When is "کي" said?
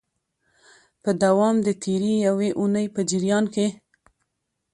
3.55-3.67